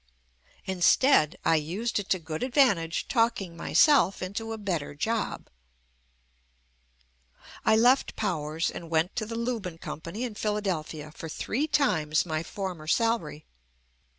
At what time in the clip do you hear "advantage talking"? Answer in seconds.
2.41-3.55